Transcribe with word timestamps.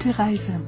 Gute 0.00 0.16
Reise. 0.16 0.60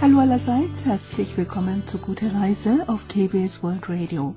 Hallo 0.00 0.18
allerseits, 0.20 0.86
herzlich 0.86 1.36
willkommen 1.36 1.86
zu 1.86 1.98
Gute 1.98 2.32
Reise 2.32 2.84
auf 2.86 3.06
KBS 3.08 3.62
World 3.62 3.90
Radio. 3.90 4.34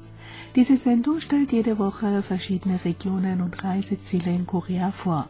Diese 0.57 0.75
Sendung 0.75 1.21
stellt 1.21 1.53
jede 1.53 1.79
Woche 1.79 2.21
verschiedene 2.21 2.83
Regionen 2.83 3.41
und 3.41 3.63
Reiseziele 3.63 4.31
in 4.31 4.45
Korea 4.45 4.91
vor. 4.91 5.29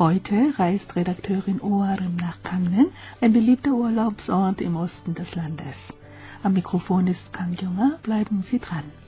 Heute 0.00 0.34
reist 0.58 0.96
Redakteurin 0.96 1.60
Oarim 1.60 2.16
nach 2.16 2.42
Gangneung, 2.42 2.90
ein 3.20 3.32
beliebter 3.32 3.70
Urlaubsort 3.70 4.60
im 4.60 4.74
Osten 4.74 5.14
des 5.14 5.36
Landes. 5.36 5.96
Am 6.42 6.54
Mikrofon 6.54 7.06
ist 7.06 7.32
Kang 7.32 7.54
Junger, 7.54 8.00
bleiben 8.02 8.42
Sie 8.42 8.58
dran. 8.58 9.03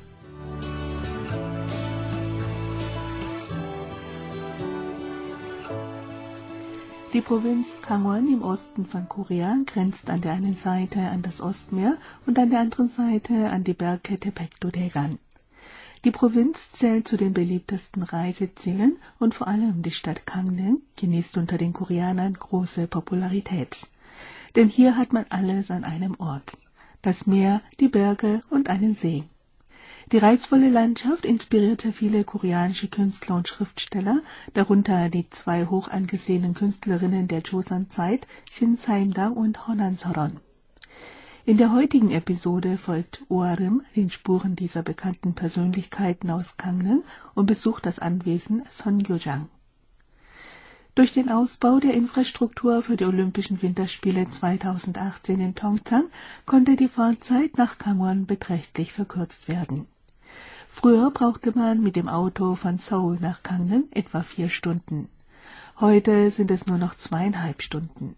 Die 7.13 7.21
Provinz 7.21 7.69
Gangwon 7.87 8.27
im 8.29 8.43
Osten 8.43 8.85
von 8.85 9.09
Korea 9.09 9.57
grenzt 9.65 10.11
an 10.11 10.21
der 10.21 10.33
einen 10.33 10.57
Seite 10.57 11.01
an 11.01 11.23
das 11.23 11.41
Ostmeer 11.41 11.97
und 12.27 12.39
an 12.39 12.51
der 12.51 12.61
anderen 12.61 12.89
Seite 12.89 13.49
an 13.51 13.63
die 13.63 13.75
Bergkette 13.75 14.33
Paektudaegan. 14.33 15.19
Die 16.05 16.11
Provinz 16.11 16.73
zählt 16.73 17.09
zu 17.09 17.17
den 17.17 17.33
beliebtesten 17.33 18.03
Reisezielen 18.03 18.99
und 19.19 19.35
vor 19.35 19.47
allem 19.47 19.83
die 19.83 19.93
Stadt 19.93 20.27
Gangneung 20.27 20.83
genießt 20.97 21.39
unter 21.39 21.59
den 21.59 21.73
Koreanern 21.73 22.35
große 22.35 22.87
Popularität. 22.87 23.87
Denn 24.57 24.69
hier 24.69 24.97
hat 24.97 25.13
man 25.13 25.27
alles 25.31 25.71
an 25.71 25.85
einem 25.85 26.17
Ort. 26.19 26.53
Das 27.03 27.27
Meer, 27.27 27.63
die 27.79 27.89
Berge 27.89 28.41
und 28.51 28.69
einen 28.69 28.95
See. 28.95 29.25
Die 30.13 30.19
reizvolle 30.19 30.71
Landschaft 30.71 31.27
inspirierte 31.27 31.93
viele 31.93 32.23
koreanische 32.23 32.87
Künstler 32.87 33.35
und 33.35 33.49
Schriftsteller, 33.49 34.23
darunter 34.55 35.09
die 35.09 35.29
zwei 35.31 35.67
hoch 35.67 35.89
angesehenen 35.89 36.55
Künstlerinnen 36.55 37.27
der 37.27 37.41
Joseon-Zeit, 37.41 38.29
Shin 38.49 38.77
Saimdang 38.77 39.33
und 39.33 39.67
Honan 39.67 39.97
Soron. 39.97 40.39
In 41.45 41.57
der 41.57 41.73
heutigen 41.73 42.13
Episode 42.13 42.79
folgt 42.79 43.25
Oarim 43.29 43.83
den 43.97 44.09
Spuren 44.09 44.55
dieser 44.55 44.85
bekannten 44.85 45.35
Persönlichkeiten 45.35 46.31
aus 46.31 46.57
Gangneung 46.57 47.03
und 47.35 47.47
besucht 47.47 47.85
das 47.85 47.99
Anwesen 47.99 48.63
Songyojang. 48.71 49.49
Durch 50.95 51.15
den 51.15 51.31
Ausbau 51.31 51.81
der 51.81 51.95
Infrastruktur 51.95 52.81
für 52.81 52.97
die 52.97 53.07
Olympischen 53.07 53.61
Winterspiele 53.61 54.31
2018 54.31 55.41
in 55.41 55.53
Pyeongchang 55.53 56.05
konnte 56.47 56.77
die 56.77 56.89
Fahrzeit 56.89 57.59
nach 57.59 57.79
Gangwon 57.79 58.27
beträchtlich 58.27 58.93
verkürzt 58.93 59.49
werden. 59.49 59.89
Früher 60.79 61.11
brauchte 61.11 61.57
man 61.57 61.83
mit 61.83 61.97
dem 61.97 62.07
Auto 62.07 62.55
von 62.55 62.77
Seoul 62.77 63.17
nach 63.19 63.43
Gangneung 63.43 63.85
etwa 63.93 64.21
vier 64.23 64.51
Stunden. 64.51 65.09
Heute 65.81 66.31
sind 66.31 66.51
es 66.51 66.67
nur 66.67 66.77
noch 66.77 66.95
zweieinhalb 66.95 67.63
Stunden. 67.63 68.15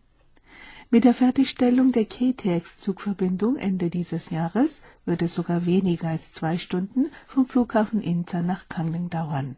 Mit 0.90 1.04
der 1.04 1.14
Fertigstellung 1.14 1.92
der 1.92 2.06
KTX-Zugverbindung 2.06 3.54
Ende 3.54 3.90
dieses 3.90 4.30
Jahres 4.30 4.82
wird 5.06 5.22
es 5.22 5.36
sogar 5.36 5.66
weniger 5.66 6.08
als 6.08 6.32
zwei 6.32 6.58
Stunden 6.58 7.06
vom 7.28 7.46
Flughafen 7.46 8.02
Incheon 8.02 8.46
nach 8.46 8.68
Gangneung 8.68 9.08
dauern. 9.08 9.54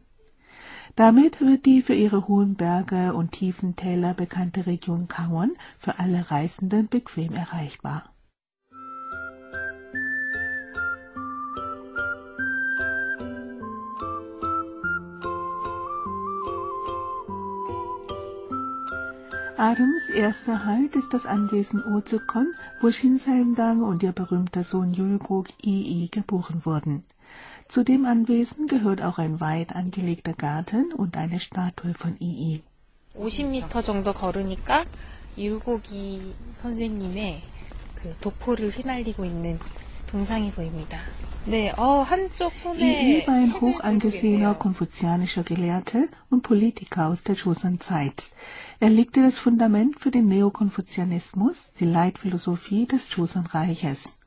Damit 0.95 1.41
wird 1.41 1.65
die 1.65 1.81
für 1.81 1.95
ihre 1.95 2.29
hohen 2.29 2.55
Berge 2.55 3.15
und 3.15 3.33
tiefen 3.33 3.77
Täler 3.77 4.13
bekannte 4.13 4.67
Region 4.67 5.09
Gangwon 5.09 5.53
für 5.79 5.99
alle 5.99 6.31
Reisenden 6.31 6.87
bequem 6.87 7.33
erreichbar. 7.33 8.05
Adams 19.60 20.10
erster 20.10 20.66
Halt 20.66 20.96
ist 20.96 21.14
das 21.14 21.26
Anwesen 21.26 21.82
Ozukon, 21.84 22.54
wo 22.82 22.92
Shinsaemdang 22.92 23.82
und 23.82 24.04
ihr 24.04 24.12
berühmter 24.12 24.64
Sohn 24.64 24.94
Yulgok 24.94 25.48
Ii 25.64 26.10
geboren 26.10 26.66
wurden. 26.66 27.04
Zu 27.68 27.84
dem 27.84 28.06
Anwesen 28.06 28.68
gehört 28.68 29.02
auch 29.02 29.18
ein 29.18 29.40
weit 29.40 29.76
angelegter 29.76 30.34
Garten 30.34 30.92
und 30.94 31.18
eine 31.18 31.40
Statue 31.40 31.94
von 31.94 32.16
Ii. 32.22 32.62
50m 33.18 33.84
정도 33.84 34.14
걸으니까 34.14 34.86
율곡이 35.38 36.34
선생님의 36.54 37.42
그 37.96 38.16
도포를 38.22 38.70
휘날리고 38.70 39.26
있는 39.26 39.60
동상이 40.10 40.52
보입니다. 40.52 40.98
네, 41.46 41.72
어, 41.78 42.02
한쪽 42.02 42.56
손에 42.56 42.82
Ii 42.82 43.28
war 43.28 43.36
ein 43.36 43.54
hoch 43.62 43.80
angesehener 43.84 44.58
konfuzianischer 44.58 45.44
Gelehrter 45.44 46.08
und 46.30 46.42
Politiker 46.42 47.08
aus 47.08 47.22
der 47.24 47.36
Joseon-Zeit. 47.36 48.32
Er 48.80 48.90
legte 48.90 49.22
das 49.22 49.38
Fundament 49.38 50.00
für 50.00 50.10
den 50.10 50.28
Neokonfuzianismus, 50.28 51.72
die 51.80 51.86
Leitphilosophie 51.86 52.88
des 52.88 53.10
Joseon-Reiches. 53.16 54.18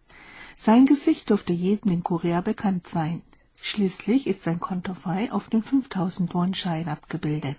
Sein 0.57 0.87
Gesicht 0.87 1.31
dürfte 1.31 1.53
jedem 1.53 1.91
in 1.91 2.05
Korea 2.05 2.41
bekannt 2.41 2.87
sein. 2.87 3.23
Schließlich 3.61 4.27
ist 4.29 4.43
sein 4.43 4.61
Konterfei 4.61 5.33
auf 5.33 5.49
dem 5.49 5.63
5000 5.63 6.33
Won-Schein 6.35 6.89
abgebildet. 6.89 7.59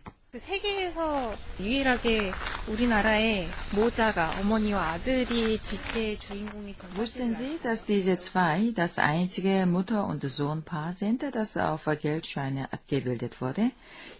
Wussten 6.96 7.34
Sie, 7.36 7.58
dass 7.62 7.86
diese 7.86 8.18
zwei 8.18 8.72
das 8.74 8.98
einzige 8.98 9.64
Mutter- 9.64 10.04
und 10.08 10.28
Sohnpaar 10.28 10.92
sind, 10.92 11.22
das 11.22 11.56
auf 11.56 11.84
Geldscheine 12.02 12.72
abgebildet 12.72 13.40
wurde? 13.40 13.70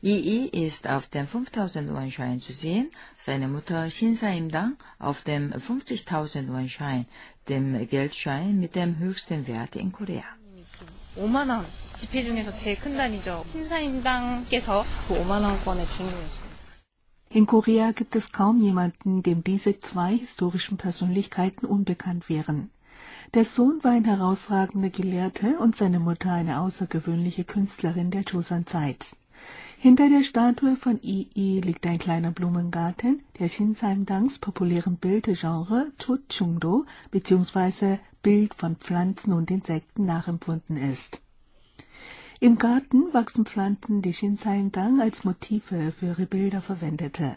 II 0.04 0.50
ist 0.52 0.88
auf 0.88 1.08
dem 1.08 1.26
5000-Won-Schein 1.26 2.40
zu 2.40 2.52
sehen, 2.52 2.92
seine 3.16 3.48
Mutter 3.48 3.90
Shinsa 3.90 4.28
Imdang 4.28 4.76
auf 5.00 5.22
dem 5.22 5.52
50.000-Won-Schein, 5.52 7.06
dem 7.48 7.88
Geldschein 7.88 8.60
mit 8.60 8.76
dem 8.76 8.98
höchsten 9.00 9.48
Wert 9.48 9.74
in 9.74 9.90
Korea. 9.90 10.43
5만 11.17 11.49
원 11.49 11.65
지폐 11.97 12.23
중에서 12.23 12.51
제일 12.51 12.79
큰 12.79 12.95
단위죠. 12.95 13.43
신사임당께서 13.47 14.83
그 15.07 15.15
5만 15.15 15.43
원권의 15.43 15.87
주인공이십니다. 15.89 16.49
In 17.31 17.45
Korea 17.45 17.91
gibt 17.91 18.15
es 18.15 18.31
kaum 18.31 18.59
jemanden, 18.61 19.21
dem 19.21 19.43
diese 19.43 19.79
zwei 19.79 20.17
historischen 20.17 20.77
Persönlichkeiten 20.77 21.67
unbekannt 21.67 22.27
wären. 22.27 22.71
Der 23.35 23.45
Sohn 23.45 23.83
war 23.83 23.91
ein 23.91 24.05
herausragender 24.05 24.89
Gelehrter 24.89 25.59
und 25.59 25.77
seine 25.77 25.99
Mutter 25.99 26.31
eine 26.31 26.59
außergewöhnliche 26.59 27.43
Künstlerin 27.43 28.09
der 28.09 28.21
Joseon-Zeit. 28.21 29.15
Hinter 29.77 30.09
der 30.09 30.23
Statue 30.23 30.75
von 30.75 30.99
Ii 31.03 31.61
liegt 31.61 31.85
ein 31.85 31.99
kleiner 31.99 32.31
Blumengarten, 32.31 33.21
der 33.39 33.47
Shinsaimdangs 33.47 34.39
populären 34.39 34.97
Bildgenre 34.97 35.91
Chochungdo 35.97 36.85
bzw. 37.11 37.99
Bild 38.24 38.54
von 38.54 38.76
Pflanzen 38.76 39.34
und 39.34 39.50
Insekten 39.50 40.06
nachempfunden 40.06 40.78
ist. 40.78 41.20
Im 42.40 42.56
Garten 42.56 43.12
wachsen 43.12 43.44
Pflanzen, 43.44 44.00
die 44.00 44.14
Shinsaimdang 44.14 45.02
als 45.02 45.24
Motive 45.24 45.92
für 45.92 46.06
ihre 46.06 46.24
Bilder 46.24 46.62
verwendete. 46.62 47.36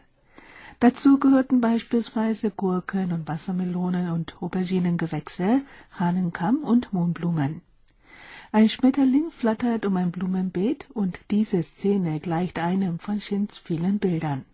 Dazu 0.80 1.20
gehörten 1.20 1.60
beispielsweise 1.60 2.52
Gurken 2.52 3.12
und 3.12 3.28
Wassermelonen 3.28 4.12
und 4.12 4.42
Auberginengewächse, 4.42 5.62
Hahnenkamm 6.00 6.64
und 6.64 6.94
Mohnblumen. 6.94 7.62
Ein 8.54 8.70
Schmetterling 8.70 9.30
flattert 9.30 9.86
um 9.86 9.98
ein 9.98 10.12
Blumenbeet 10.12 10.88
und 10.94 11.20
diese 11.32 11.62
Szene 11.64 12.22
gleicht 12.22 12.60
einem 12.60 13.00
von 13.00 13.20
Shins 13.20 13.58
vielen 13.58 14.00
Bildern. 14.00 14.46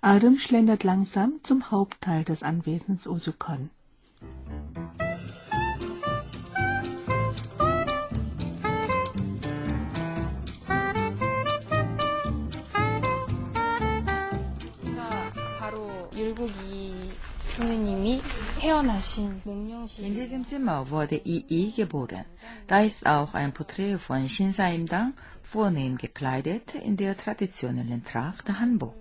Adam 0.00 0.36
schlendert 0.36 0.82
langsam 0.82 1.34
zum 1.44 1.70
Hauptteil 1.70 2.24
des 2.24 2.42
Anwesens 2.42 3.06
Osukon. 3.06 3.70
In 18.84 20.14
diesem 20.14 20.44
Zimmer 20.44 20.90
wurde 20.90 21.16
II 21.24 21.72
geboren. 21.74 22.26
Da 22.66 22.80
ist 22.82 23.06
auch 23.06 23.32
ein 23.32 23.52
Porträt 23.52 23.96
von 23.98 24.28
Shinsa 24.28 24.68
Imdang, 24.68 25.14
vornehm 25.42 25.96
gekleidet 25.96 26.74
in 26.74 26.98
der 26.98 27.16
traditionellen 27.16 28.04
Tracht 28.04 28.46
Hanbo. 28.60 28.92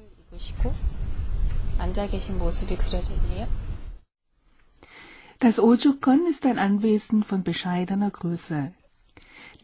Das 5.40 5.60
Ojukon 5.60 6.28
ist 6.30 6.46
ein 6.46 6.60
Anwesen 6.60 7.24
von 7.24 7.44
bescheidener 7.44 8.12
Größe. 8.12 8.72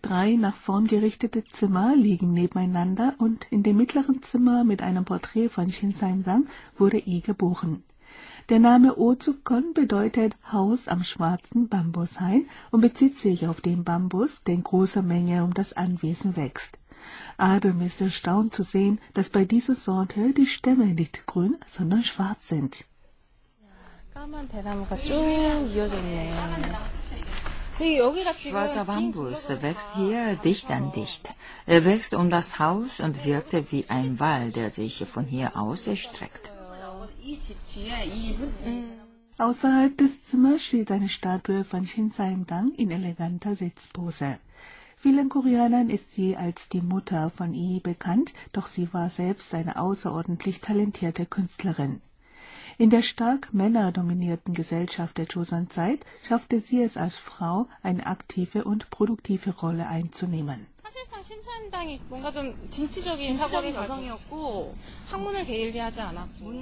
Drei 0.01 0.35
nach 0.35 0.55
vorn 0.55 0.87
gerichtete 0.87 1.45
Zimmer 1.45 1.95
liegen 1.95 2.33
nebeneinander 2.33 3.15
und 3.19 3.45
in 3.51 3.63
dem 3.63 3.77
mittleren 3.77 4.21
Zimmer 4.21 4.65
mit 4.65 4.81
einem 4.81 5.05
Porträt 5.05 5.47
von 5.47 5.71
Shinsaimdang 5.71 6.47
wurde 6.77 6.97
I 6.97 7.21
geboren. 7.21 7.83
Der 8.49 8.57
Name 8.57 8.97
Ozukon 8.97 9.75
bedeutet 9.75 10.35
Haus 10.51 10.87
am 10.87 11.03
schwarzen 11.03 11.69
Bambushain 11.69 12.47
und 12.71 12.81
bezieht 12.81 13.15
sich 13.15 13.45
auf 13.45 13.61
den 13.61 13.83
Bambus, 13.83 14.43
der 14.43 14.55
in 14.55 14.63
großer 14.63 15.03
Menge 15.03 15.43
um 15.43 15.53
das 15.53 15.73
Anwesen 15.73 16.35
wächst. 16.35 16.79
Adam 17.37 17.79
ist 17.81 18.01
erstaunt 18.01 18.55
zu 18.55 18.63
sehen, 18.63 18.99
dass 19.13 19.29
bei 19.29 19.45
dieser 19.45 19.75
Sorte 19.75 20.33
die 20.33 20.47
Stämme 20.47 20.87
nicht 20.87 21.27
grün, 21.27 21.57
sondern 21.69 22.01
schwarz 22.01 22.47
sind. 22.47 22.85
Schwarzer 28.35 28.85
Bambus 28.85 29.47
wächst 29.61 29.95
hier 29.95 30.35
dicht 30.43 30.71
an 30.71 30.91
dicht. 30.91 31.29
Er 31.67 31.85
wächst 31.85 32.15
um 32.15 32.31
das 32.31 32.57
Haus 32.57 32.99
und 32.99 33.23
wirkte 33.23 33.71
wie 33.71 33.85
ein 33.89 34.19
Wall, 34.19 34.51
der 34.51 34.71
sich 34.71 35.05
von 35.05 35.25
hier 35.25 35.55
aus 35.55 35.85
erstreckt. 35.85 36.49
Außerhalb 39.37 39.97
des 39.97 40.23
Zimmers 40.23 40.63
steht 40.63 40.91
eine 40.91 41.09
Statue 41.09 41.63
von 41.63 41.85
Shin 41.85 42.11
Saim-dang 42.11 42.73
in 42.75 42.91
eleganter 42.91 43.55
Sitzpose. 43.55 44.39
Vielen 44.97 45.29
Koreanern 45.29 45.89
ist 45.89 46.13
sie 46.13 46.35
als 46.35 46.69
die 46.69 46.81
Mutter 46.81 47.29
von 47.29 47.53
Lee 47.53 47.79
bekannt, 47.79 48.33
doch 48.51 48.67
sie 48.67 48.93
war 48.93 49.09
selbst 49.09 49.53
eine 49.53 49.79
außerordentlich 49.79 50.59
talentierte 50.59 51.25
Künstlerin. 51.25 52.01
In 52.78 52.90
der 52.90 53.02
stark 53.02 53.52
männerdominierten 53.52 54.54
Gesellschaft 54.54 55.18
der 55.18 55.26
Joseon-Zeit 55.26 56.04
schaffte 56.26 56.60
sie 56.60 56.82
es 56.82 56.96
als 56.96 57.16
Frau, 57.16 57.66
eine 57.82 58.06
aktive 58.06 58.64
und 58.64 58.90
produktive 58.90 59.50
Rolle 59.50 59.86
einzunehmen. 59.86 60.66
사실상 60.94 61.22
신사임당이 61.24 62.00
뭔가 62.08 62.30
좀 62.30 62.54
진취적인 62.68 63.36
사고를 63.36 63.74
여성이었고 63.74 64.72
학문을 65.10 65.44
게을리하지 65.44 66.00
않았고 66.02 66.52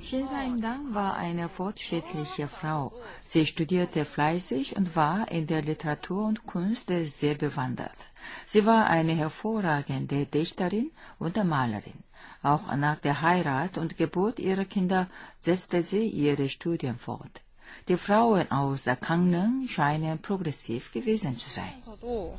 Shin 0.00 0.26
Saim-dang 0.26 0.94
war 0.94 1.16
eine 1.16 1.48
fortschrittliche 1.48 2.48
Frau. 2.48 2.92
Sie 3.22 3.44
studierte 3.44 4.04
fleißig 4.04 4.76
und 4.76 4.96
war 4.96 5.30
in 5.30 5.46
der 5.46 5.62
Literatur 5.62 6.24
und 6.24 6.46
Kunst 6.46 6.90
sehr 6.90 7.34
bewandert. 7.34 7.98
Sie 8.46 8.64
war 8.64 8.86
eine 8.86 9.12
hervorragende 9.12 10.26
Dichterin 10.26 10.90
und 11.18 11.36
Malerin. 11.44 12.02
Auch 12.42 12.74
nach 12.76 12.98
der 13.00 13.22
Heirat 13.22 13.78
und 13.78 13.96
Geburt 13.96 14.38
ihrer 14.38 14.64
Kinder 14.64 15.08
setzte 15.40 15.82
sie 15.82 16.06
ihre 16.08 16.48
Studien 16.48 16.96
fort. 16.96 17.40
Die 17.88 17.96
Frauen 17.96 18.50
aus 18.50 18.84
Gangneung 19.00 19.66
scheinen 19.68 20.18
progressiv 20.20 20.92
gewesen 20.92 21.36
zu 21.36 21.48
sein. 21.50 21.72
서도 21.84 22.36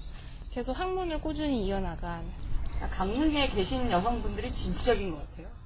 계속 0.51 0.77
학문을 0.77 1.19
꾸준히 1.21 1.65
이어나간 1.65 2.23
강릉에 2.91 3.47
계신 3.47 3.89
여성분들이 3.89 4.51
진취적인 4.51 5.11
것 5.11 5.17
같아요. 5.29 5.56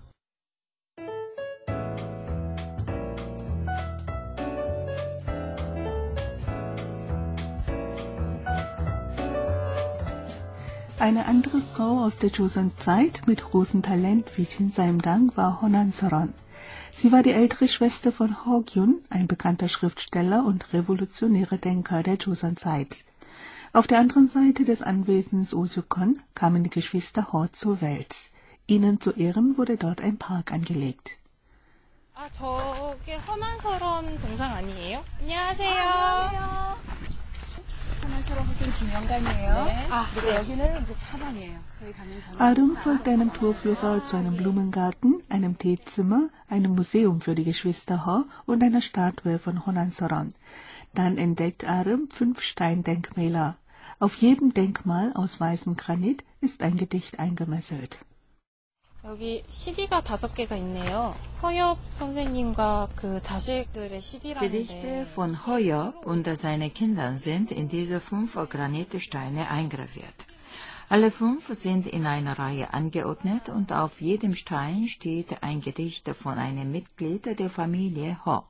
Eine 11.01 11.25
andere 11.25 11.61
Frau 11.61 12.03
aus 12.03 12.17
der 12.17 12.29
Joseon-Zeit 12.29 13.27
mit 13.27 13.43
großem 13.43 13.81
Talent 13.83 14.37
wie 14.37 14.45
Shin 14.45 14.71
Saim-dang 14.71 15.31
war 15.35 15.61
Honan 15.61 15.91
Soron. 15.91 16.33
Sie 16.91 17.11
war 17.11 17.21
die 17.21 17.31
ältere 17.31 17.67
Schwester 17.67 18.11
von 18.11 18.45
Ho 18.45 18.61
Gyun, 18.61 19.01
ein 19.09 19.27
bekannter 19.27 19.67
Schriftsteller 19.67 20.43
und 20.43 20.73
revolutionärer 20.73 21.57
Denker 21.57 22.01
der 22.01 22.15
Joseon-Zeit. 22.15 23.05
Auf 23.73 23.85
der 23.85 23.99
anderen 23.99 24.27
Seite 24.27 24.65
des 24.65 24.81
Anwesens 24.81 25.53
Osukon 25.53 26.19
kamen 26.33 26.63
die 26.63 26.71
Geschwister 26.71 27.31
Ho 27.31 27.47
zur 27.47 27.81
Welt. 27.81 28.15
Ihnen 28.65 28.99
zu 28.99 29.11
Ehren 29.11 29.57
wurde 29.57 29.77
dort 29.77 30.01
ein 30.01 30.17
Park 30.17 30.51
angelegt. 30.51 31.17
아 32.19 32.27
저게 32.31 33.15
허난설원 33.15 34.19
동상 34.19 34.51
아니에요? 34.51 35.03
안녕하세요. 35.19 35.77
하나처럼 35.77 36.37
학교 36.39 37.05
김영관이에요. 37.05 37.10
Arum 42.38 42.76
folgt 42.76 43.08
einem 43.08 43.32
Tourführer 43.32 44.04
zu 44.04 44.16
einem 44.16 44.36
Blumengarten, 44.36 45.22
einem 45.28 45.56
Teezimmer, 45.58 46.28
einem 46.48 46.74
Museum 46.74 47.20
für 47.20 47.34
die 47.34 47.44
Geschwister 47.44 48.04
Ho 48.06 48.24
und 48.46 48.62
einer 48.62 48.80
Statue 48.80 49.38
von 49.38 49.64
Honan 49.66 49.90
Soran. 49.90 50.34
Dann 50.94 51.16
entdeckt 51.16 51.64
Arum 51.64 52.08
fünf 52.10 52.40
Steindenkmäler. 52.40 53.56
Auf 54.00 54.16
jedem 54.16 54.52
Denkmal 54.52 55.12
aus 55.14 55.40
weißem 55.40 55.76
Granit 55.76 56.24
ist 56.40 56.62
ein 56.62 56.76
Gedicht 56.76 57.20
eingemesselt. 57.20 57.98
여기 59.07 59.41
시비가 59.47 60.01
다섯 60.01 60.33
개가 60.33 60.57
있네요. 60.57 61.15
허엽 61.41 61.77
선생님과 61.93 62.89
그 62.93 63.21
자식들의 63.23 64.01
Gedichte 64.01 64.01
시비라는데 64.01 65.05
von 65.13 65.33
Hoyop 65.47 66.05
und 66.05 66.27
seine 66.35 66.69
Kinder 66.69 67.17
sind 67.17 67.53
in 67.53 67.69
diese 67.69 68.01
fünf 68.01 68.35
Granitsteine 68.49 69.49
eingraviert. 69.49 70.13
Alle 70.89 71.09
fünf 71.09 71.47
sind 71.53 71.87
in 71.87 72.05
einer 72.05 72.37
Reihe 72.37 72.73
angeordnet 72.73 73.47
und 73.47 73.71
auf 73.71 74.01
jedem 74.01 74.35
Stein 74.35 74.89
steht 74.89 75.41
ein 75.41 75.61
Gedicht 75.61 76.09
von 76.09 76.37
einem 76.37 76.69
Mitglied 76.69 77.39
der 77.39 77.49
Familie 77.49 78.19
Ho. 78.25 78.43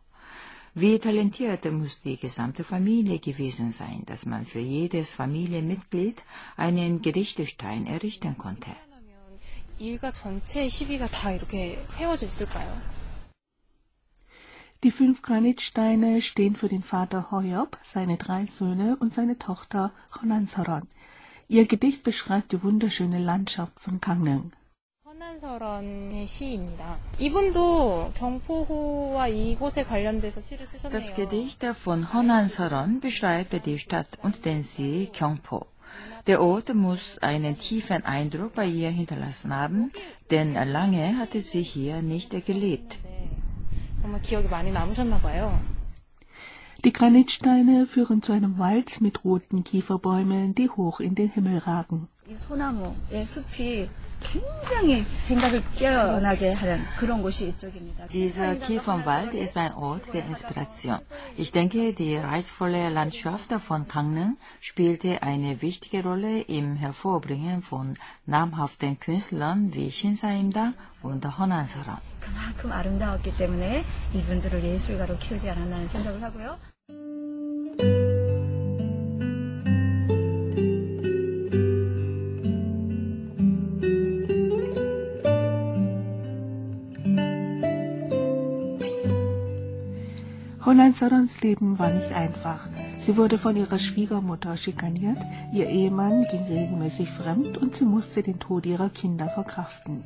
Wie 0.73 0.97
talentiert 0.97 1.71
muss 1.71 2.01
die 2.01 2.17
gesamte 2.17 2.63
Familie 2.63 3.19
gewesen 3.19 3.71
sein, 3.71 4.01
dass 4.07 4.25
man 4.25 4.43
für 4.43 4.59
jedes 4.59 5.13
Familienmitglied 5.13 6.23
einen 6.55 7.03
Gedichtestein 7.03 7.85
errichten 7.85 8.39
konnte. 8.39 8.75
일가 9.81 10.11
전체의 10.11 10.69
시비가 10.69 11.07
다 11.07 11.31
이렇게 11.31 11.83
세워져 11.89 12.25
있을까요? 12.25 12.73
Die 14.81 14.91
fünf 14.91 15.21
Granitsteine 15.23 16.21
stehen 16.21 16.55
für 16.55 16.69
den 16.69 16.83
Vater 16.83 17.31
Hoyop, 17.31 17.77
seine 17.83 18.17
drei 18.17 18.45
Söhne 18.45 18.95
und 18.99 19.13
seine 19.13 19.37
Tochter 19.39 19.91
Honan 20.21 20.47
Soron. 20.47 20.87
Ihr 21.47 21.65
Gedicht 21.65 22.03
beschreibt 22.03 22.51
die 22.51 22.61
wunderschöne 22.61 23.17
Landschaft 23.17 23.79
von 23.79 23.99
Gangneung. 23.99 24.51
허난설원의 25.05 26.27
시입니다. 26.27 26.99
이분도 27.17 28.11
경포호와 28.15 29.29
이곳에 29.29 29.83
관련돼서 29.83 30.41
시를 30.41 30.67
쓰셨네요. 30.67 30.99
Das 30.99 31.15
Gedicht 31.15 31.65
von 31.83 32.13
Honan 32.13 32.45
Saron 32.45 32.99
beschreibt 32.99 33.65
die 33.65 33.79
Stadt 33.79 34.07
und 34.21 34.45
den 34.45 34.61
See 34.61 35.09
Gyeongpo. 35.11 35.65
Der 36.26 36.40
Ort 36.40 36.72
muss 36.74 37.18
einen 37.18 37.58
tiefen 37.58 38.04
Eindruck 38.04 38.54
bei 38.54 38.66
ihr 38.66 38.90
hinterlassen 38.90 39.54
haben, 39.54 39.90
denn 40.30 40.54
lange 40.54 41.18
hatte 41.18 41.42
sie 41.42 41.62
hier 41.62 42.00
nicht 42.00 42.30
gelebt. 42.46 42.98
Die 46.84 46.92
Granitsteine 46.92 47.86
führen 47.86 48.22
zu 48.22 48.32
einem 48.32 48.58
Wald 48.58 49.00
mit 49.00 49.24
roten 49.24 49.64
Kieferbäumen, 49.64 50.54
die 50.54 50.70
hoch 50.70 51.00
in 51.00 51.14
den 51.14 51.30
Himmel 51.30 51.58
ragen. 51.58 52.08
이 52.32 52.34
소나무의 52.34 53.26
숲이 53.26 53.90
굉장히 54.20 55.04
생각을 55.26 55.62
깨어나게 55.76 56.52
하는 56.52 56.80
그런 56.98 57.20
곳이 57.22 57.48
이쪽입니다. 57.48 58.06
Dieser 58.06 58.58
Kiefernwald 58.58 59.34
ist 59.34 59.58
ein 59.58 59.74
Ort 59.74 60.10
der 60.12 60.24
Inspiration. 60.24 61.00
Ich 61.36 61.52
denke, 61.52 61.92
die 61.92 62.16
reizvolle 62.16 62.88
Landschaft 62.88 63.52
von 63.66 63.86
Gangneung 63.86 64.38
spielte 64.60 65.22
eine 65.22 65.60
wichtige 65.60 66.02
Rolle 66.02 66.40
im 66.40 66.76
Hervorbringen 66.76 67.60
von 67.60 67.96
namhaften 68.24 68.98
Künstlern 68.98 69.74
wie 69.74 69.90
Shin 69.90 70.16
Saim-da 70.16 70.72
und 71.02 71.26
Honan 71.38 71.66
Saron. 71.66 71.98
그만큼 72.20 72.72
아름다웠기 72.72 73.36
때문에 73.36 73.84
이분들을 74.14 74.62
예술가로 74.64 75.18
키우지 75.18 75.50
않았나 75.50 75.76
하는 75.76 75.88
생각을 75.88 76.22
하고요. 76.22 76.71
Honan 90.72 90.94
Sorons 90.94 91.42
Leben 91.42 91.78
war 91.78 91.92
nicht 91.92 92.12
einfach. 92.12 92.66
Sie 93.04 93.18
wurde 93.18 93.36
von 93.36 93.54
ihrer 93.56 93.78
Schwiegermutter 93.78 94.56
schikaniert, 94.56 95.18
ihr 95.52 95.68
Ehemann 95.68 96.24
ging 96.30 96.44
regelmäßig 96.44 97.10
fremd 97.10 97.58
und 97.58 97.76
sie 97.76 97.84
musste 97.84 98.22
den 98.22 98.38
Tod 98.38 98.64
ihrer 98.64 98.88
Kinder 98.88 99.28
verkraften. 99.28 100.02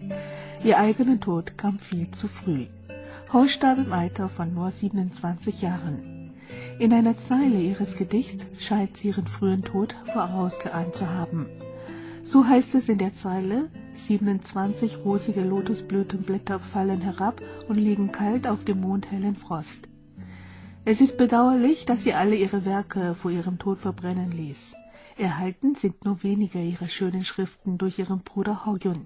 Ihr 0.64 0.80
eigener 0.80 1.20
Tod 1.20 1.56
kam 1.56 1.78
viel 1.78 2.10
zu 2.10 2.26
früh. 2.26 2.66
Ho 3.32 3.46
starb 3.46 3.78
im 3.78 3.92
Alter 3.92 4.28
von 4.28 4.54
nur 4.54 4.72
27 4.72 5.62
Jahren. 5.62 6.32
In 6.80 6.92
einer 6.92 7.16
Zeile 7.16 7.60
ihres 7.60 7.96
Gedichts 7.96 8.44
scheint 8.58 8.96
sie 8.96 9.10
ihren 9.10 9.28
frühen 9.28 9.62
Tod 9.62 9.94
vorausgeahnt 10.12 10.96
zu 10.96 11.08
haben. 11.08 11.46
So 12.24 12.44
heißt 12.44 12.74
es 12.74 12.88
in 12.88 12.98
der 12.98 13.14
Zeile, 13.14 13.70
27 13.94 15.04
rosige 15.04 15.42
Lotusblütenblätter 15.42 16.58
fallen 16.58 17.02
herab 17.02 17.40
und 17.68 17.76
liegen 17.76 18.10
kalt 18.10 18.48
auf 18.48 18.64
dem 18.64 18.80
mondhellen 18.80 19.36
Frost. 19.36 19.85
Es 20.88 21.00
ist 21.00 21.18
bedauerlich, 21.18 21.84
dass 21.84 22.04
sie 22.04 22.12
alle 22.12 22.36
ihre 22.36 22.64
Werke 22.64 23.16
vor 23.16 23.32
ihrem 23.32 23.58
Tod 23.58 23.80
verbrennen 23.80 24.30
ließ. 24.30 24.76
Erhalten 25.18 25.74
sind 25.74 26.04
nur 26.04 26.22
wenige 26.22 26.62
ihrer 26.62 26.86
schönen 26.86 27.24
Schriften 27.24 27.76
durch 27.76 27.98
ihren 27.98 28.20
Bruder 28.20 28.64
Hogyun. 28.64 29.04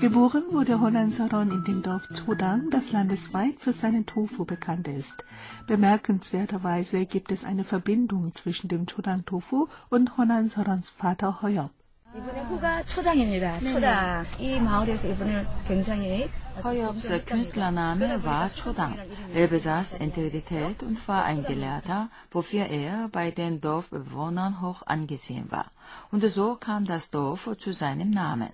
Geboren 0.00 0.42
wurde 0.50 0.80
Honansaron 0.80 1.50
in 1.52 1.64
dem 1.64 1.82
Dorf 1.82 2.08
Chodang, 2.08 2.70
das 2.70 2.90
landesweit 2.90 3.54
für 3.60 3.72
seinen 3.72 4.04
Tofu 4.04 4.44
bekannt 4.44 4.88
ist. 4.88 5.24
Bemerkenswerterweise 5.68 7.06
gibt 7.06 7.30
es 7.30 7.44
eine 7.44 7.62
Verbindung 7.62 8.34
zwischen 8.34 8.68
dem 8.68 8.86
Chodang 8.86 9.24
Tofu 9.24 9.68
und 9.90 10.16
Honansorons 10.16 10.90
Vater 10.90 11.40
Hoyob. 11.42 11.70
이분의 12.14 12.44
후가 12.44 12.84
초당입니다. 12.84 13.58
초당. 13.60 14.24
이 14.38 14.60
마을에서 14.60 15.08
이분을 15.08 15.46
굉장히 15.66 16.28
Hoyobs 16.62 17.24
Künstlername 17.24 18.22
war 18.22 18.50
Chodang. 18.50 18.98
Er 19.32 19.48
besaß 19.48 19.94
Integrität 19.94 20.82
und 20.82 21.08
war 21.08 21.24
ein 21.24 21.42
Gelehrter, 21.42 22.10
wofür 22.30 22.66
er 22.66 23.08
bei 23.08 23.30
den 23.30 23.62
Dorfbewohnern 23.62 24.60
hoch 24.60 24.82
angesehen 24.84 25.50
war. 25.50 25.70
Und 26.10 26.22
so 26.28 26.56
kam 26.56 26.84
das 26.84 27.10
Dorf 27.10 27.48
zu 27.58 27.72
seinem 27.72 28.10
Namen. 28.10 28.50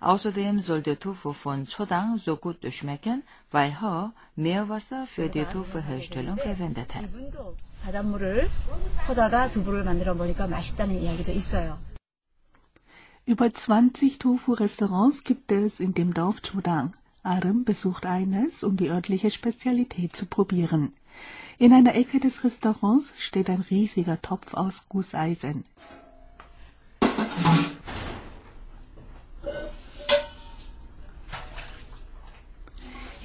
Außerdem 0.00 0.60
soll 0.60 0.82
der 0.82 0.98
Tofu 0.98 1.32
von 1.32 1.66
Sodang 1.66 2.18
so 2.18 2.36
gut 2.36 2.58
schmecken, 2.72 3.22
weil 3.50 3.80
Ho 3.80 4.10
Meerwasser 4.36 5.06
für 5.06 5.28
die 5.28 5.44
Tofu-Herstellung 5.44 6.36
verwendete. 6.36 6.98
Über 13.24 13.52
20 13.52 14.18
Tofu-Restaurants 14.18 15.24
gibt 15.24 15.50
es 15.50 15.80
in 15.80 15.94
dem 15.94 16.14
Dorf 16.14 16.42
Chodang. 16.42 16.92
Arim 17.22 17.64
besucht 17.64 18.06
eines, 18.06 18.62
um 18.62 18.76
die 18.76 18.88
örtliche 18.88 19.32
Spezialität 19.32 20.14
zu 20.14 20.26
probieren. 20.26 20.92
In 21.58 21.72
einer 21.72 21.94
Ecke 21.94 22.20
des 22.20 22.44
Restaurants 22.44 23.12
steht 23.18 23.50
ein 23.50 23.64
riesiger 23.68 24.20
Topf 24.22 24.54
aus 24.54 24.88
Gusseisen. 24.88 25.64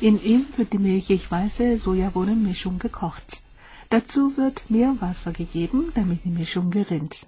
In 0.01 0.19
ihm 0.23 0.47
wird 0.57 0.73
die 0.73 0.79
milchig-weiße 0.79 1.77
Sojabohnenmischung 1.77 2.79
gekocht. 2.79 3.43
Dazu 3.89 4.35
wird 4.35 4.63
Meerwasser 4.67 5.31
gegeben, 5.31 5.91
damit 5.93 6.23
die 6.23 6.31
Mischung 6.31 6.71
gerinnt. 6.71 7.27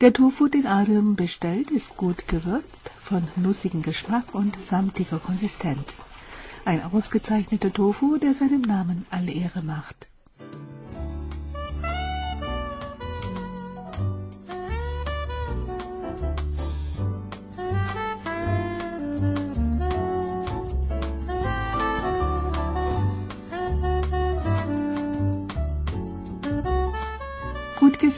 Der 0.00 0.14
Tofu, 0.14 0.48
den 0.48 0.66
Adam 0.66 1.14
bestellt, 1.14 1.70
ist 1.70 1.98
gut 1.98 2.26
gewürzt, 2.26 2.90
von 3.02 3.22
nussigem 3.36 3.82
Geschmack 3.82 4.34
und 4.34 4.58
samtiger 4.58 5.18
Konsistenz. 5.18 5.98
Ein 6.64 6.82
ausgezeichneter 6.82 7.70
Tofu, 7.70 8.16
der 8.16 8.32
seinem 8.32 8.62
Namen 8.62 9.04
alle 9.10 9.32
Ehre 9.32 9.60
macht. 9.60 10.09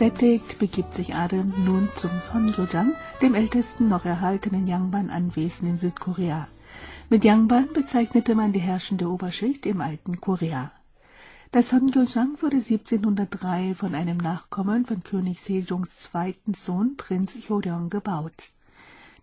Gesättigt 0.02 0.58
begibt 0.58 0.96
sich 0.96 1.14
Adam 1.14 1.54
nun 1.64 1.88
zum 1.94 2.10
Sonjojang, 2.18 2.92
dem 3.20 3.36
ältesten 3.36 3.88
noch 3.88 4.04
erhaltenen 4.04 4.66
Yangban-Anwesen 4.66 5.68
in 5.68 5.78
Südkorea. 5.78 6.48
Mit 7.08 7.24
Yangban 7.24 7.68
bezeichnete 7.72 8.34
man 8.34 8.52
die 8.52 8.58
herrschende 8.58 9.08
Oberschicht 9.08 9.64
im 9.64 9.80
alten 9.80 10.20
Korea. 10.20 10.72
Das 11.52 11.70
Sonjojang 11.70 12.36
wurde 12.40 12.56
1703 12.56 13.76
von 13.76 13.94
einem 13.94 14.16
Nachkommen 14.16 14.86
von 14.86 15.04
König 15.04 15.40
Sejongs 15.40 16.00
zweiten 16.00 16.54
Sohn 16.54 16.96
Prinz 16.96 17.38
Joryong 17.46 17.88
gebaut. 17.88 18.50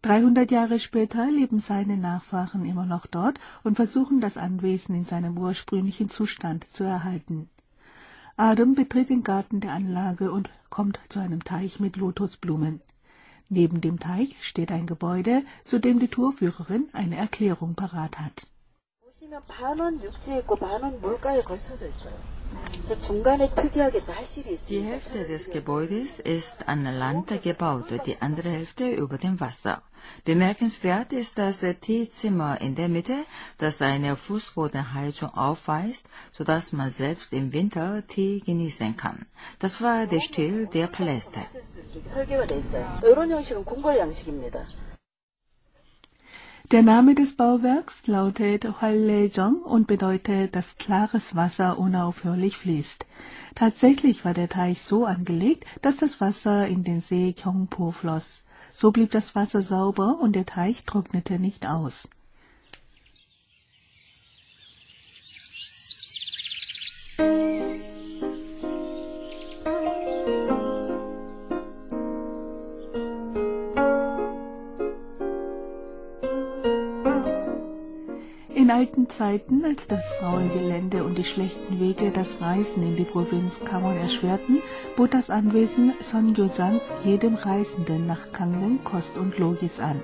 300 0.03 0.49
Jahre 0.49 0.79
später 0.79 1.29
leben 1.29 1.59
seine 1.59 1.97
Nachfahren 1.97 2.63
immer 2.63 2.85
noch 2.85 3.05
dort 3.05 3.37
und 3.63 3.75
versuchen 3.75 4.21
das 4.21 4.37
Anwesen 4.37 4.95
in 4.95 5.03
seinem 5.03 5.37
ursprünglichen 5.37 6.09
Zustand 6.09 6.71
zu 6.71 6.85
erhalten. 6.85 7.49
Adam 8.37 8.75
betritt 8.75 9.09
den 9.09 9.25
Garten 9.25 9.59
der 9.59 9.73
Anlage 9.73 10.31
und 10.31 10.49
kommt 10.79 11.01
zu 11.09 11.19
einem 11.19 11.43
Teich 11.43 11.81
mit 11.81 11.97
Lotusblumen. 11.97 12.79
Neben 13.49 13.81
dem 13.81 13.99
Teich 13.99 14.37
steht 14.39 14.71
ein 14.71 14.85
Gebäude, 14.87 15.43
zu 15.65 15.77
dem 15.77 15.99
die 15.99 16.07
Tourführerin 16.07 16.87
eine 16.93 17.17
Erklärung 17.17 17.75
parat 17.75 18.17
hat. 18.17 18.47
보시면 19.28 19.42
반은 19.46 20.02
육지에 20.02 20.38
있고 20.38 20.56
반은 20.56 21.00
물가에 21.02 21.42
걸쳐져 21.42 21.86
있어요. 21.86 22.14
그래서 22.72 23.02
중간에 23.02 23.50
특이하게 23.54 24.00
말실이 24.00 24.52
있습니다. 24.52 24.68
Die 24.68 24.82
Hälfte 24.82 25.26
des 25.26 25.50
Gebäudes 25.50 26.22
ist 26.24 26.64
an 26.66 26.84
Land 26.84 27.42
gebaut, 27.42 27.88
die 28.06 28.16
andere 28.20 28.48
Hälfte 28.48 28.88
über 28.88 29.18
dem 29.18 29.38
Wasser. 29.40 29.82
Bemerkenswert 30.24 31.12
ist 31.12 31.36
das 31.36 31.60
Teezimmer 31.60 32.60
in 32.62 32.74
der 32.76 32.88
Mitte, 32.88 33.26
das 33.58 33.82
eine 33.82 34.16
Fußbodenheizung 34.16 35.30
aufweist, 35.34 36.06
sodass 36.32 36.72
man 36.72 36.90
selbst 36.90 37.32
im 37.34 37.52
Winter 37.52 38.06
Tee 38.06 38.40
genießen 38.40 38.96
kann. 38.96 39.26
Das 39.58 39.82
war 39.82 40.06
der 40.06 40.20
Stil 40.20 40.66
der 40.66 40.86
Paläste. 40.86 41.40
Der 46.71 46.83
Name 46.83 47.15
des 47.15 47.35
Bauwerks 47.35 48.05
lautet 48.05 48.63
Hwallejong 48.79 49.63
und 49.63 49.87
bedeutet, 49.87 50.55
dass 50.55 50.77
klares 50.77 51.35
Wasser 51.35 51.79
unaufhörlich 51.79 52.57
fließt. 52.57 53.07
Tatsächlich 53.55 54.23
war 54.23 54.35
der 54.35 54.49
Teich 54.49 54.83
so 54.83 55.05
angelegt, 55.05 55.65
dass 55.81 55.97
das 55.97 56.21
Wasser 56.21 56.67
in 56.67 56.83
den 56.83 57.01
See 57.01 57.33
Gyeongpo 57.33 57.89
floss. 57.89 58.43
So 58.71 58.91
blieb 58.91 59.09
das 59.09 59.33
Wasser 59.33 59.63
sauber 59.63 60.19
und 60.21 60.35
der 60.35 60.45
Teich 60.45 60.83
trocknete 60.83 61.39
nicht 61.39 61.65
aus. 61.65 62.07
Alten 78.79 79.09
Zeiten, 79.09 79.65
als 79.65 79.89
das 79.89 80.13
raue 80.23 80.47
Gelände 80.47 81.03
und 81.03 81.17
die 81.17 81.25
schlechten 81.25 81.81
Wege 81.81 82.11
das 82.11 82.39
Reisen 82.39 82.81
in 82.81 82.95
die 82.95 83.03
Provinz 83.03 83.59
Kamon 83.65 83.97
erschwerten, 83.97 84.61
bot 84.95 85.13
das 85.13 85.29
Anwesen 85.29 85.91
Songyosang 86.01 86.79
jedem 87.03 87.35
Reisenden 87.35 88.07
nach 88.07 88.31
Kanglen 88.31 88.81
Kost 88.85 89.17
und 89.17 89.37
Logis 89.37 89.81
an. 89.81 89.99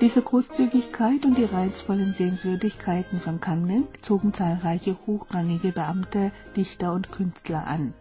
Diese 0.00 0.22
Großzügigkeit 0.22 1.24
und 1.24 1.38
die 1.38 1.44
reizvollen 1.44 2.12
Sehenswürdigkeiten 2.12 3.20
von 3.20 3.40
Kanglen 3.40 3.84
zogen 4.02 4.34
zahlreiche 4.34 4.96
hochrangige 5.06 5.70
Beamte, 5.70 6.32
Dichter 6.56 6.92
und 6.94 7.12
Künstler 7.12 7.68
an. 7.68 7.94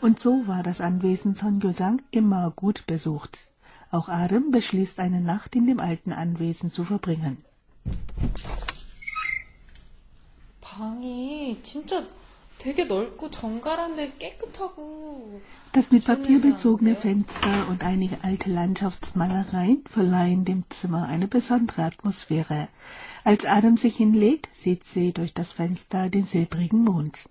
Und 0.00 0.20
so 0.20 0.46
war 0.46 0.62
das 0.62 0.80
Anwesen 0.80 1.34
Songyosang 1.34 2.02
immer 2.12 2.52
gut 2.54 2.86
besucht. 2.86 3.48
Auch 3.90 4.08
Adam 4.08 4.52
beschließt, 4.52 5.00
eine 5.00 5.20
Nacht 5.20 5.56
in 5.56 5.66
dem 5.66 5.80
alten 5.80 6.12
Anwesen 6.12 6.70
zu 6.70 6.84
verbringen. 6.84 7.38
Das 15.72 15.90
mit 15.90 16.04
Papier 16.04 16.40
bezogene 16.40 16.94
Fenster 16.94 17.68
und 17.68 17.82
einige 17.82 18.22
alte 18.22 18.50
Landschaftsmalereien 18.50 19.84
verleihen 19.88 20.44
dem 20.44 20.64
Zimmer 20.68 21.08
eine 21.08 21.26
besondere 21.26 21.82
Atmosphäre. 21.84 22.68
Als 23.24 23.44
Adam 23.44 23.76
sich 23.76 23.96
hinlegt, 23.96 24.48
sieht 24.54 24.84
sie 24.84 25.12
durch 25.12 25.34
das 25.34 25.52
Fenster 25.52 26.08
den 26.08 26.26
silbrigen 26.26 26.84
Mond. 26.84 27.24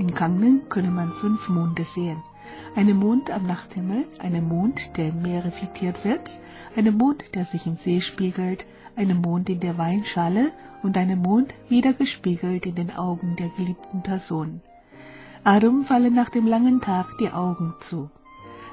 In 0.00 0.14
Gangneung 0.14 0.68
könne 0.70 0.90
man 0.90 1.12
fünf 1.12 1.50
Monde 1.50 1.84
sehen. 1.84 2.22
Einen 2.74 2.98
Mond 2.98 3.30
am 3.30 3.46
Nachthimmel, 3.46 4.06
einen 4.18 4.48
Mond, 4.48 4.96
der 4.96 5.10
im 5.10 5.20
Meer 5.20 5.44
reflektiert 5.44 6.04
wird, 6.06 6.40
einen 6.74 6.96
Mond, 6.96 7.34
der 7.34 7.44
sich 7.44 7.66
im 7.66 7.76
See 7.76 8.00
spiegelt, 8.00 8.64
einen 8.96 9.20
Mond 9.20 9.50
in 9.50 9.60
der 9.60 9.76
Weinschale 9.76 10.52
und 10.82 10.96
einen 10.96 11.20
Mond 11.20 11.52
wieder 11.68 11.92
gespiegelt 11.92 12.64
in 12.64 12.76
den 12.76 12.96
Augen 12.96 13.36
der 13.36 13.50
geliebten 13.50 14.02
Person. 14.02 14.62
Adam 15.44 15.84
fallen 15.84 16.14
nach 16.14 16.30
dem 16.30 16.46
langen 16.46 16.80
Tag 16.80 17.18
die 17.18 17.30
Augen 17.30 17.74
zu. 17.80 18.10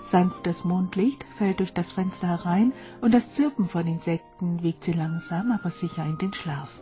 Sanftes 0.05 0.63
Mondlicht 0.63 1.25
fällt 1.37 1.59
durch 1.59 1.73
das 1.73 1.91
Fenster 1.91 2.29
herein 2.29 2.71
und 3.01 3.13
das 3.13 3.33
Zirpen 3.33 3.67
von 3.67 3.85
Insekten 3.85 4.63
wiegt 4.63 4.85
sie 4.85 4.93
langsam 4.93 5.51
aber 5.51 5.71
sicher 5.71 6.05
in 6.05 6.17
den 6.17 6.33
Schlaf. 6.33 6.81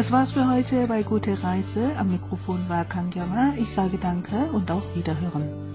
Das 0.00 0.12
war's 0.12 0.32
für 0.32 0.50
heute 0.50 0.86
bei 0.86 1.02
Gute 1.02 1.42
Reise. 1.42 1.94
Am 1.98 2.10
Mikrofon 2.10 2.66
war 2.70 2.86
Kang 2.86 3.12
Yama. 3.12 3.52
Ich 3.58 3.68
sage 3.68 3.98
Danke 3.98 4.50
und 4.50 4.70
auf 4.70 4.96
Wiederhören. 4.96 5.69